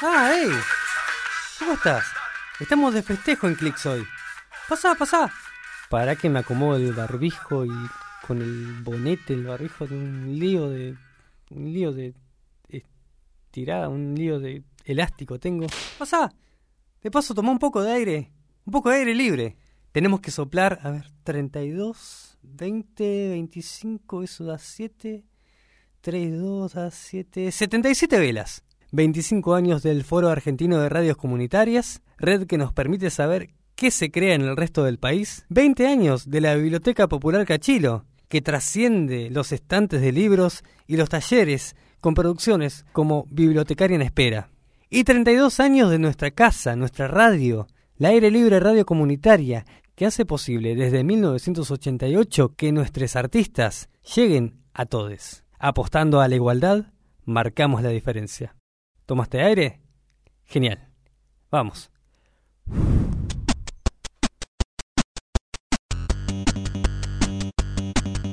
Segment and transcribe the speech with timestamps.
[0.00, 0.48] Ah, hey.
[1.58, 2.04] ¿Cómo estás?
[2.60, 4.06] Estamos de festejo en Clicks hoy.
[4.68, 5.28] Pasá, pasá.
[5.90, 7.70] Para que me acomode el barbijo y
[8.24, 10.94] con el bonete, el barbijo de un lío de.
[11.50, 12.14] Un lío de.
[12.68, 15.66] Estirada, un lío de elástico tengo.
[15.98, 16.32] Pasá.
[17.02, 18.30] De paso, toma un poco de aire.
[18.66, 19.56] Un poco de aire libre.
[19.90, 25.24] Tenemos que soplar, a ver, 32, 20, 25, eso da 7.
[26.02, 27.50] 3, 2, da 7.
[27.50, 28.62] 77 velas.
[28.92, 34.10] 25 años del Foro Argentino de Radios Comunitarias, red que nos permite saber qué se
[34.10, 35.44] crea en el resto del país.
[35.50, 41.08] 20 años de la Biblioteca Popular Cachilo, que trasciende los estantes de libros y los
[41.08, 44.50] talleres con producciones como Bibliotecaria en Espera.
[44.90, 50.24] Y 32 años de nuestra casa, nuestra radio, la Aire Libre Radio Comunitaria, que hace
[50.24, 55.42] posible desde 1988 que nuestros artistas lleguen a todos.
[55.58, 56.86] Apostando a la igualdad,
[57.24, 58.54] marcamos la diferencia.
[59.08, 59.80] ¿Tomaste aire?
[60.44, 60.86] Genial.
[61.50, 61.90] Vamos.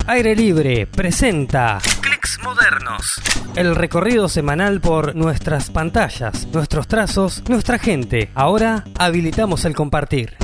[0.05, 3.13] Aire Libre presenta Clicks Modernos.
[3.55, 8.29] El recorrido semanal por nuestras pantallas, nuestros trazos, nuestra gente.
[8.35, 10.35] Ahora habilitamos el compartir.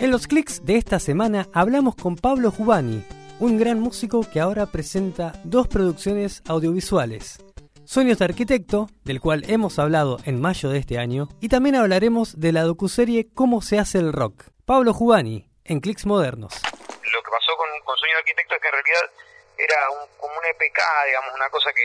[0.00, 3.04] En los clics de esta semana hablamos con Pablo Jubani,
[3.40, 7.38] un gran músico que ahora presenta dos producciones audiovisuales.
[7.84, 12.40] Sueños de Arquitecto, del cual hemos hablado en mayo de este año, y también hablaremos
[12.40, 14.44] de la docuserie Cómo se hace el rock.
[14.64, 16.54] Pablo Jubani, en Clics Modernos.
[16.62, 19.10] Lo que pasó con, con Sueños de Arquitecto es que en realidad
[19.58, 21.84] era un, como un EPK, digamos, una cosa que,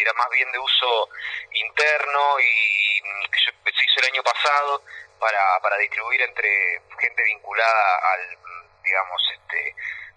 [0.00, 1.08] era más bien de uso
[1.52, 4.82] interno y que se hizo el año pasado
[5.18, 8.38] para, para distribuir entre gente vinculada al,
[8.82, 9.74] digamos, este,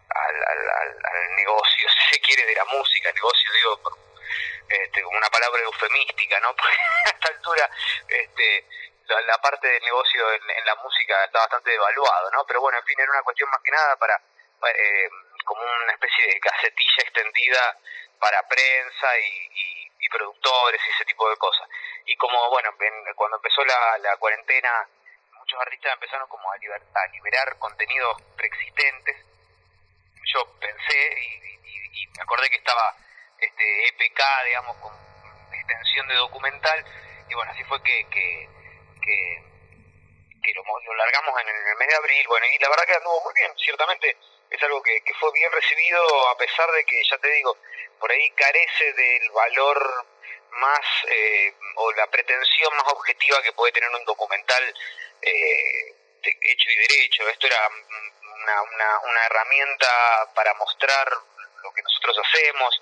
[0.09, 3.81] al, al, al, negocio, si se quiere, de la música, negocio, digo,
[4.69, 6.55] este, como una palabra eufemística, ¿no?
[6.55, 6.75] Porque
[7.05, 7.69] a esta altura
[8.07, 8.67] este,
[9.07, 12.45] la, parte del negocio en, la música está bastante devaluado, ¿no?
[12.45, 15.09] Pero bueno, en fin, era una cuestión más que nada para, eh,
[15.45, 17.77] como una especie de casetilla extendida
[18.19, 19.49] para prensa y,
[19.99, 21.67] y, productores y ese tipo de cosas.
[22.05, 22.69] Y como, bueno,
[23.15, 24.87] cuando empezó la, la cuarentena,
[25.33, 29.17] muchos artistas empezaron como a, a liberar contenidos preexistentes
[30.25, 32.95] yo pensé y, me acordé que estaba
[33.39, 34.93] este EPK, digamos, con
[35.51, 36.85] extensión de documental,
[37.29, 38.49] y bueno, así fue que, que,
[39.01, 43.21] que, lo, lo, largamos en el mes de abril, bueno, y la verdad que anduvo
[43.23, 44.17] muy bien, ciertamente
[44.49, 47.57] es algo que, que fue bien recibido, a pesar de que, ya te digo,
[47.99, 50.05] por ahí carece del valor
[50.51, 54.73] más, eh, o la pretensión más objetiva que puede tener un documental
[55.21, 57.27] eh, hecho y derecho.
[57.29, 61.07] Esto era una, una, una herramienta para mostrar
[61.63, 62.79] lo que nosotros hacemos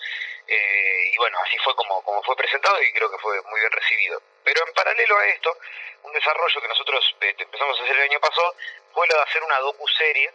[0.47, 3.71] eh, y bueno, así fue como, como fue presentado y creo que fue muy bien
[3.71, 4.21] recibido.
[4.43, 5.57] Pero en paralelo a esto,
[6.03, 8.55] un desarrollo que nosotros eh, empezamos a hacer el año pasado
[8.93, 10.31] fue lo de hacer una docu-serie,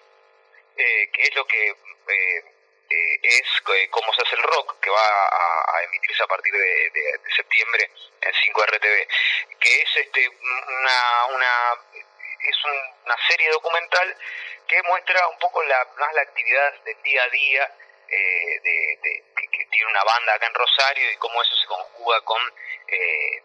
[0.76, 2.44] eh, que es lo que eh,
[3.22, 7.90] es cómo se hace el rock, que va a, emitirse a partir de, de, septiembre
[8.20, 9.08] en 5 RTV,
[9.60, 11.74] que es este una, una
[12.40, 12.56] es
[13.04, 14.16] una serie documental
[14.66, 17.74] que muestra un poco la, más la actividad del día a día
[18.08, 22.40] eh, de, que, tiene una banda acá en Rosario y cómo eso se conjuga con
[22.86, 23.42] eh,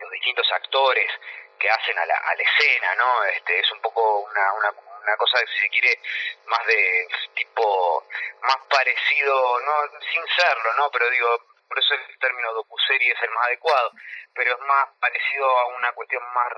[0.00, 1.10] los distintos actores
[1.58, 3.24] que hacen a la, a la escena, ¿no?
[3.24, 4.70] Este, es un poco una, una,
[5.02, 6.00] una cosa, si se quiere,
[6.46, 8.06] más de tipo,
[8.42, 10.90] más parecido, no sin serlo, ¿no?
[10.90, 13.92] Pero digo, por eso el término docuserie es el más adecuado,
[14.34, 16.52] pero es más parecido a una cuestión más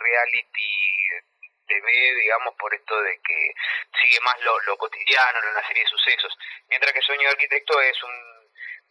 [0.00, 1.29] reality
[1.70, 3.54] TV, digamos, por esto de que
[4.02, 6.36] sigue más lo, lo cotidiano, una serie de sucesos.
[6.68, 8.40] Mientras que Sueño de Arquitecto es un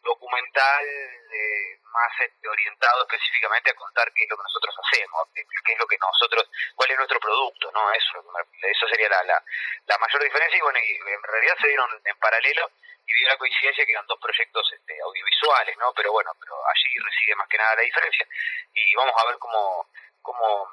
[0.02, 5.42] documental eh, más este, orientado específicamente a contar qué es lo que nosotros hacemos, qué
[5.74, 7.92] es lo que nosotros, cuál es nuestro producto, ¿no?
[7.92, 8.24] Eso,
[8.64, 9.44] eso sería la, la,
[9.88, 12.72] la mayor diferencia y bueno, y en realidad se dieron en paralelo
[13.06, 15.92] y dio la coincidencia que eran dos proyectos este, audiovisuales, ¿no?
[15.94, 18.26] Pero bueno, pero allí reside más que nada la diferencia
[18.74, 19.90] y vamos a ver cómo,
[20.22, 20.70] cómo,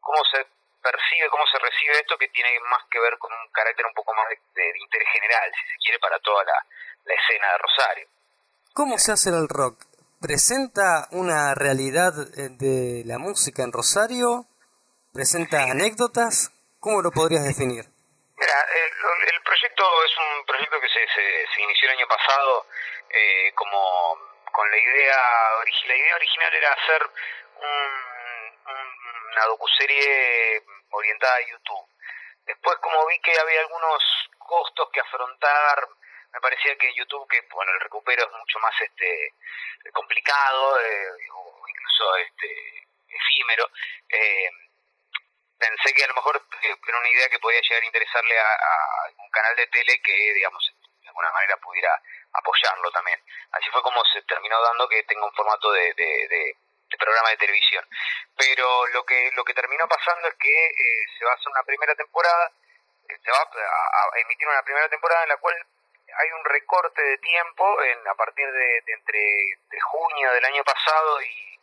[0.00, 3.86] cómo se percibe, cómo se recibe esto que tiene más que ver con un carácter
[3.86, 6.66] un poco más de, de, de interés general, si se quiere, para toda la,
[7.04, 8.08] la escena de Rosario.
[8.74, 9.84] ¿Cómo se hace el rock?
[10.20, 14.46] ¿Presenta una realidad de la música en Rosario?
[15.12, 15.70] ¿Presenta sí.
[15.70, 16.50] anécdotas?
[16.80, 17.86] ¿Cómo lo podrías definir?
[18.38, 22.66] Mira, el, el proyecto es un proyecto que se, se, se inició el año pasado
[23.10, 24.18] eh, como
[24.52, 25.16] con la idea,
[25.86, 27.02] la idea original era hacer
[27.58, 28.17] un, un,
[29.32, 31.86] una docuserie orientada a YouTube.
[32.46, 34.02] Después como vi que había algunos
[34.38, 35.88] costos que afrontar
[36.32, 39.34] me parecía que YouTube, que bueno, el recupero es mucho más este
[39.92, 43.70] complicado eh, o incluso este efímero,
[44.10, 44.50] eh,
[45.58, 49.30] pensé que a lo mejor era una idea que podía llegar a interesarle a, un
[49.30, 50.72] canal de tele que, digamos,
[51.02, 52.00] de alguna manera pudiera
[52.32, 53.20] apoyarlo también.
[53.52, 56.56] Así fue como se terminó dando que tenga un formato de,
[56.96, 57.84] programa de televisión.
[58.36, 61.62] Pero lo que lo que terminó pasando es que eh, se va a hacer una
[61.64, 62.52] primera temporada,
[63.08, 65.54] eh, se va a, emitir una primera temporada en la cual
[66.18, 71.60] hay un recorte de tiempo en, a partir de, entre, junio del año pasado y,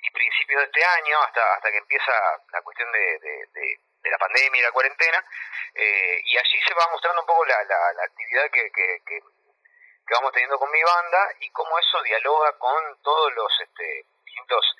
[0.00, 2.12] y, principios de este año, hasta, hasta que empieza
[2.52, 5.24] la cuestión de, de, la pandemia y la cuarentena,
[5.74, 9.20] eh, y allí se va mostrando un poco la, la, actividad que, que, que,
[10.10, 14.76] vamos teniendo con mi banda y cómo eso dialoga con todos los este, distintos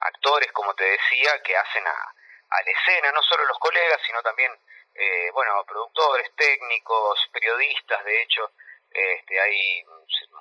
[0.00, 4.22] actores, como te decía, que hacen a, a la escena, no solo los colegas, sino
[4.22, 4.52] también
[4.98, 8.50] eh, bueno, productores, técnicos, periodistas, de hecho,
[8.90, 9.84] este, hay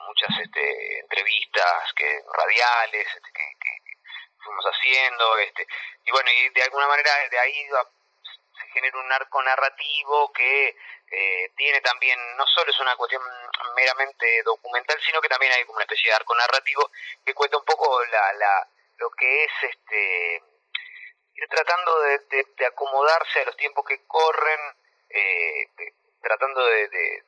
[0.07, 3.95] muchas este, entrevistas que radiales este, que,
[4.43, 5.67] fuimos haciendo, este,
[6.05, 10.75] y bueno, y de alguna manera de ahí se genera un arco narrativo que
[11.11, 13.21] eh, tiene también, no solo es una cuestión
[13.75, 16.89] meramente documental, sino que también hay como una especie de arco narrativo
[17.25, 18.67] que cuenta un poco la, la,
[18.97, 20.41] lo que es este
[21.37, 22.19] ir tratando de,
[22.57, 24.59] de, acomodarse a los tiempos que corren,
[25.09, 25.69] eh,
[26.21, 27.23] tratando de, de,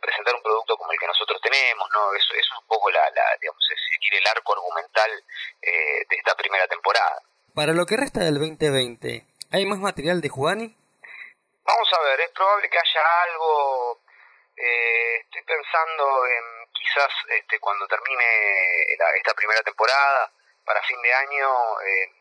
[0.00, 2.14] presentar un producto como el que nosotros tenemos, ¿no?
[2.14, 5.10] Eso es un poco la, la digamos, seguir el arco argumental
[5.60, 7.20] eh, de esta primera temporada.
[7.54, 10.74] Para lo que resta del 2020, ¿hay más material de Juani?
[11.64, 13.00] Vamos a ver, es probable que haya
[13.30, 14.00] algo,
[14.56, 18.24] eh, estoy pensando en quizás este, cuando termine
[19.16, 20.30] esta primera temporada,
[20.64, 22.12] para fin de año, eh,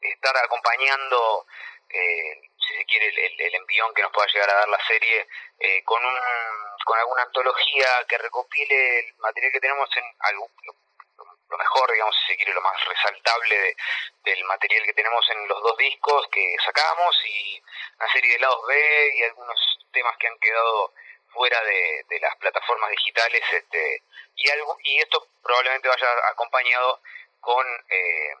[0.00, 1.46] estar acompañando,
[1.88, 5.26] eh, si se quiere, el, envión que nos pueda llegar a dar la serie
[5.58, 6.18] eh, con, un,
[6.84, 10.74] con alguna antología que recopile el material que tenemos en algo, lo,
[11.58, 13.76] mejor, digamos, si se quiere, lo más resaltable
[14.24, 17.62] del material que tenemos en los dos discos que sacamos y
[17.98, 20.94] una serie de lados B y algunos temas que han quedado
[21.32, 24.02] fuera de, de las plataformas digitales este
[24.36, 27.00] y algo y esto probablemente vaya acompañado
[27.40, 28.34] con eh,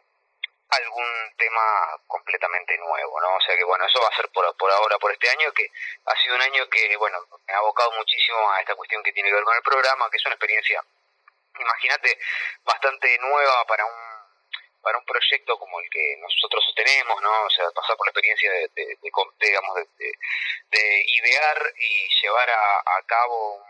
[0.72, 3.36] algún tema completamente nuevo, ¿no?
[3.36, 5.68] O sea que bueno, eso va a ser por, por ahora, por este año, que
[6.06, 9.28] ha sido un año que, bueno, me ha abocado muchísimo a esta cuestión que tiene
[9.28, 10.82] que ver con el programa, que es una experiencia,
[11.58, 12.18] imagínate,
[12.64, 14.11] bastante nueva para un
[14.82, 17.44] para un proyecto como el que nosotros tenemos, ¿no?
[17.44, 18.98] O sea, pasar por la experiencia de, de,
[19.40, 20.12] digamos, de,
[20.70, 23.64] de, idear y llevar a, a cabo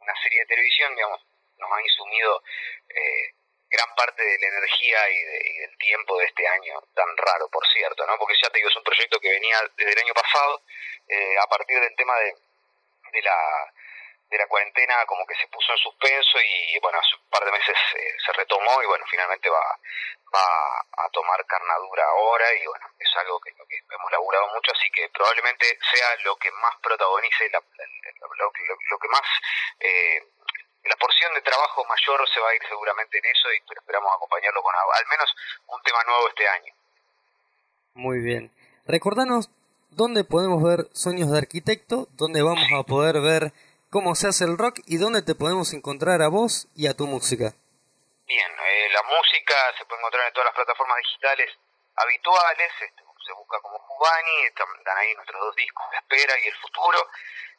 [0.00, 1.20] una serie de televisión, digamos,
[1.58, 2.42] nos ha insumido
[2.88, 3.34] eh,
[3.68, 5.24] gran parte de la energía y,
[5.60, 8.16] del tiempo de este año, tan raro por cierto, ¿no?
[8.18, 10.62] Porque ya te digo, es un proyecto que venía desde el año pasado,
[11.08, 12.34] eh, a partir del tema de,
[13.12, 13.72] de la
[14.30, 17.52] de la cuarentena como que se puso en suspenso y bueno, hace un par de
[17.52, 19.62] meses eh, se retomó y bueno, finalmente va,
[20.34, 24.90] va a tomar carnadura ahora y bueno, es algo que, que hemos laburado mucho, así
[24.90, 27.62] que probablemente sea lo que más protagonice, la,
[28.38, 29.26] lo, lo, que más
[29.80, 30.20] eh,
[30.84, 34.62] la porción de trabajo mayor se va a ir seguramente en eso y esperamos acompañarlo
[34.62, 35.34] con al menos
[35.66, 36.74] un tema nuevo este año.
[37.94, 38.52] Muy bien.
[38.86, 39.50] Recordanos
[39.90, 43.52] dónde podemos ver Sueños de Arquitecto, dónde vamos a poder ver
[43.96, 47.08] cómo se hace el rock y dónde te podemos encontrar a vos y a tu
[47.08, 47.56] música.
[48.28, 51.48] Bien, eh, la música se puede encontrar en todas las plataformas digitales
[51.96, 54.68] habituales, este, se busca como Jubani, están
[55.00, 57.08] ahí nuestros dos discos, La Espera y El Futuro,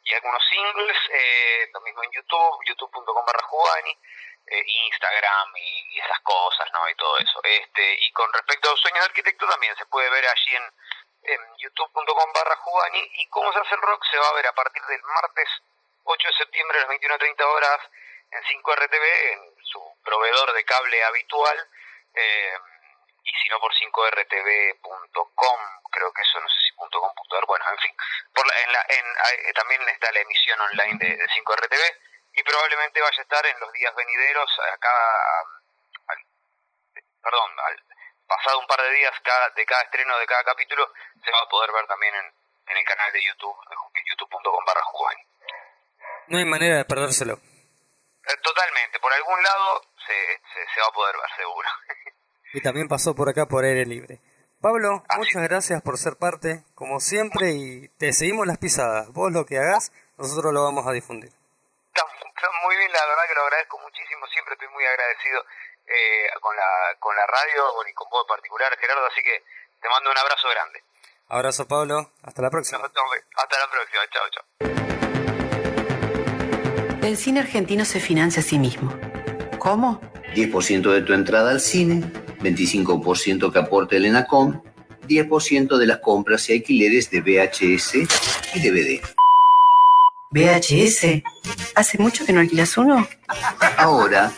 [0.04, 3.98] y algunos singles, eh, lo mismo en YouTube, youtube.com barra Jubani,
[4.46, 6.88] eh, Instagram y, esas cosas, ¿no?
[6.88, 7.40] Y todo eso.
[7.42, 11.40] Este, y con respecto a sueños de arquitecto también se puede ver allí en, en
[11.58, 14.84] youtube.com barra Jubani y cómo se hace el rock se va a ver a partir
[14.86, 15.48] del martes
[16.04, 17.80] 8 de septiembre a las 21.30 horas
[18.30, 21.68] en 5RTV, en su proveedor de cable habitual.
[22.14, 22.58] Eh,
[23.24, 27.94] y si no por 5rtv.com, creo que eso no sé si .com.ar, bueno, en fin,
[28.34, 31.96] por en la, en, eh, también está la emisión online de, 5rtv
[32.34, 34.94] y probablemente vaya a estar en los días venideros acá,
[37.22, 37.56] perdón,
[38.26, 41.48] pasado un par de días cada, de cada estreno de cada capítulo, se va a
[41.48, 42.32] poder ver también en,
[42.68, 43.56] en el canal de YouTube,
[44.06, 44.82] youtube.com barra
[46.28, 47.34] No hay manera de perdérselo.
[47.34, 51.68] Eh, totalmente, por algún lado se, se, se va a poder ver seguro.
[52.52, 54.20] y también pasó por acá por aire libre.
[54.60, 59.08] Pablo, muchas gracias por ser parte, como siempre, y te seguimos las pisadas.
[59.12, 61.30] Vos lo que hagas, nosotros lo vamos a difundir.
[62.64, 65.44] muy bien, la verdad que lo agradezco muchísimo, siempre estoy muy agradecido
[65.86, 69.44] eh, con, la, con la radio y con vos en particular, Gerardo, así que
[69.80, 70.82] te mando un abrazo grande.
[71.28, 72.84] Abrazo, Pablo, hasta la próxima.
[72.84, 75.37] Hasta la próxima, chao, chao.
[77.08, 78.92] El cine argentino se financia a sí mismo.
[79.58, 79.98] ¿Cómo?
[80.34, 82.04] 10% de tu entrada al cine,
[82.42, 84.60] 25% que aporte el ENACOM,
[85.08, 87.94] 10% de las compras y alquileres de VHS
[88.54, 89.00] y DVD.
[90.32, 91.22] ¿VHS?
[91.74, 93.08] ¿Hace mucho que no alquilas uno?
[93.78, 94.30] Ahora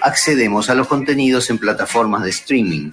[0.00, 2.92] accedemos a los contenidos en plataformas de streaming.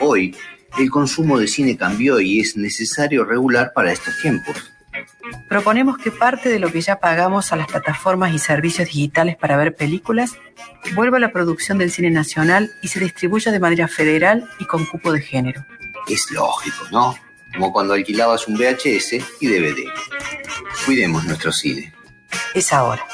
[0.00, 0.34] Hoy,
[0.78, 4.56] el consumo de cine cambió y es necesario regular para estos tiempos.
[5.48, 9.56] Proponemos que parte de lo que ya pagamos a las plataformas y servicios digitales para
[9.56, 10.32] ver películas
[10.94, 14.84] vuelva a la producción del cine nacional y se distribuya de manera federal y con
[14.86, 15.64] cupo de género.
[16.08, 17.14] Es lógico, ¿no?
[17.52, 19.84] Como cuando alquilabas un VHS y DVD.
[20.84, 21.92] Cuidemos nuestro cine.
[22.54, 23.06] Es ahora.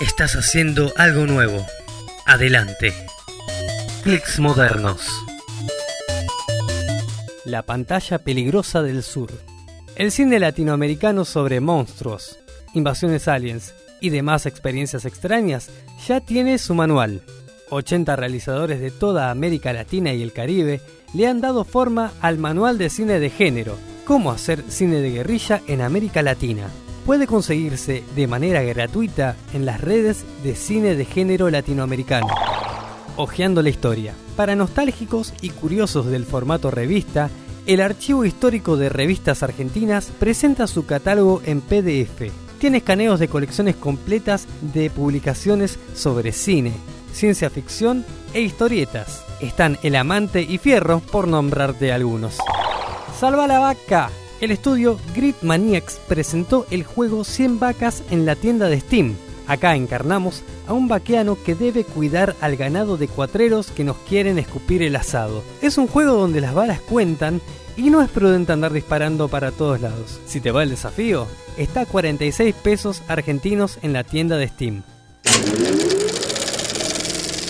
[0.00, 1.64] Estás haciendo algo nuevo.
[2.26, 2.92] Adelante.
[4.02, 5.26] Clics modernos.
[7.46, 9.30] La pantalla peligrosa del sur.
[9.94, 12.40] El cine latinoamericano sobre monstruos,
[12.74, 15.70] invasiones aliens y demás experiencias extrañas
[16.08, 17.22] ya tiene su manual.
[17.70, 20.80] 80 realizadores de toda América Latina y el Caribe
[21.14, 25.62] le han dado forma al manual de cine de género, cómo hacer cine de guerrilla
[25.68, 26.66] en América Latina.
[27.04, 32.26] Puede conseguirse de manera gratuita en las redes de cine de género latinoamericano.
[33.16, 34.14] Ojeando la historia.
[34.36, 37.30] Para nostálgicos y curiosos del formato revista,
[37.64, 42.30] el Archivo Histórico de Revistas Argentinas presenta su catálogo en PDF.
[42.58, 46.72] Tiene escaneos de colecciones completas de publicaciones sobre cine,
[47.12, 48.04] ciencia ficción
[48.34, 49.24] e historietas.
[49.40, 52.36] Están El Amante y Fierro, por nombrarte algunos.
[53.18, 54.10] Salva la vaca.
[54.42, 59.16] El estudio Grid Maniacs presentó el juego 100 vacas en la tienda de Steam.
[59.46, 64.38] Acá encarnamos a un vaqueano que debe cuidar al ganado de cuatreros que nos quieren
[64.38, 65.42] escupir el asado.
[65.62, 67.40] Es un juego donde las balas cuentan
[67.76, 70.20] y no es prudente andar disparando para todos lados.
[70.26, 71.26] Si te va el desafío,
[71.56, 74.82] está a 46 pesos argentinos en la tienda de Steam.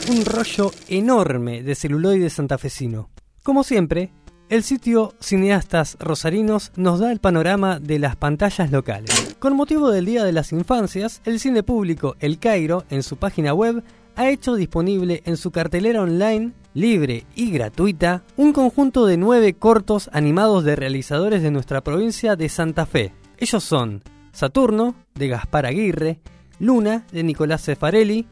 [0.09, 3.09] Un rollo enorme de celuloide santafesino.
[3.43, 4.11] Como siempre,
[4.49, 9.37] el sitio Cineastas Rosarinos nos da el panorama de las pantallas locales.
[9.39, 13.55] Con motivo del Día de las Infancias, el cine público El Cairo, en su página
[13.55, 13.83] web,
[14.15, 20.09] ha hecho disponible en su cartelera online, libre y gratuita, un conjunto de nueve cortos
[20.13, 23.13] animados de realizadores de nuestra provincia de Santa Fe.
[23.39, 26.21] Ellos son Saturno, de Gaspar Aguirre,
[26.59, 28.27] Luna, de Nicolás Cefarelli,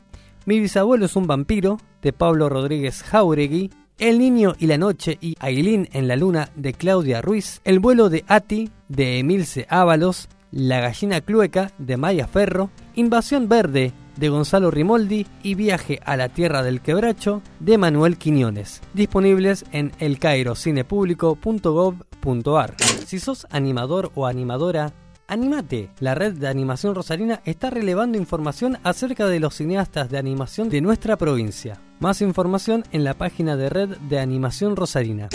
[0.46, 5.36] Mi bisabuelo es un vampiro, de Pablo Rodríguez Jauregui, el niño y la noche y
[5.40, 10.80] Ailín en la luna de Claudia Ruiz, El vuelo de Ati de Emilce Ábalos, La
[10.80, 16.62] gallina clueca de Maya Ferro, Invasión verde de Gonzalo Rimoldi y Viaje a la tierra
[16.62, 22.76] del quebracho de Manuel Quiñones, disponibles en elcairocinepúblico.gov.ar.
[23.06, 24.92] Si sos animador o animadora
[25.26, 25.88] Animate.
[26.00, 30.82] La red de animación rosarina está relevando información acerca de los cineastas de animación de
[30.82, 31.80] nuestra provincia.
[32.00, 35.28] Más información en la página de red de animación rosarina.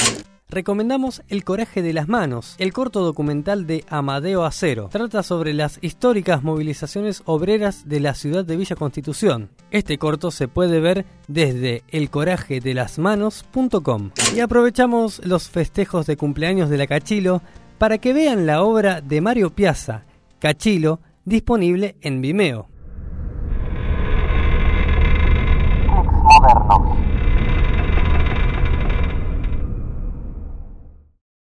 [0.51, 4.89] Recomendamos El coraje de las manos, el corto documental de Amadeo Acero.
[4.91, 9.51] Trata sobre las históricas movilizaciones obreras de la ciudad de Villa Constitución.
[9.69, 14.09] Este corto se puede ver desde elcorajedelasmanos.com.
[14.35, 17.43] Y aprovechamos los festejos de cumpleaños de la Cachilo
[17.77, 20.05] para que vean la obra de Mario Piazza,
[20.39, 22.68] Cachilo, disponible en Vimeo.
[26.49, 26.98] moderno.